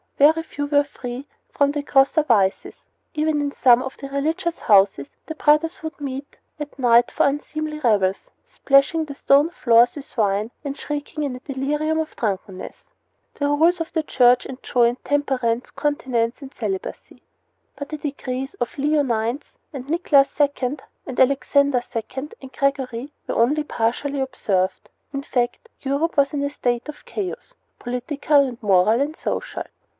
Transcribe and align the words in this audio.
Very 0.17 0.43
few 0.43 0.67
were 0.67 0.83
free 0.83 1.27
from 1.51 1.71
the 1.71 1.81
grosser 1.83 2.21
vices. 2.23 2.73
Even 3.15 3.39
in 3.41 3.51
some 3.51 3.81
of 3.83 3.97
the 3.97 4.07
religious 4.09 4.59
houses 4.59 5.09
the 5.25 5.35
brothers 5.35 5.81
would 5.81 5.99
meet 6.01 6.37
at 6.59 6.77
night 6.77 7.09
for 7.11 7.25
unseemly 7.27 7.79
revels, 7.79 8.31
splashing 8.43 9.05
the 9.05 9.15
stone 9.15 9.49
floors 9.49 9.95
with 9.95 10.15
wine 10.17 10.51
and 10.63 10.77
shrieking 10.77 11.23
in 11.23 11.35
a 11.35 11.39
delirium 11.39 11.99
of 11.99 12.15
drunkenness. 12.15 12.83
The 13.35 13.47
rules 13.47 13.79
of 13.81 13.93
the 13.93 14.03
Church 14.03 14.45
enjoined 14.45 15.03
temperance, 15.03 15.69
continence, 15.71 16.41
and 16.41 16.53
celibacy; 16.53 17.21
but 17.75 17.89
the 17.89 17.97
decrees 17.97 18.53
of 18.55 18.77
Leo 18.77 19.01
IX. 19.01 19.45
and 19.73 19.87
Nicholas 19.87 20.33
II. 20.39 20.77
and 21.07 21.19
Alexander 21.19 21.81
II. 21.95 22.03
and 22.41 22.51
Gregory 22.53 23.11
were 23.27 23.35
only 23.35 23.63
partially 23.63 24.19
observed. 24.19 24.89
In 25.13 25.23
fact, 25.23 25.69
Europe 25.81 26.17
was 26.17 26.33
in 26.33 26.43
a 26.43 26.49
state 26.49 26.89
of 26.89 27.05
chaos 27.05 27.53
political 27.77 28.41
and 28.47 28.61
moral 28.63 28.99
and 29.01 29.15
social. 29.15 29.63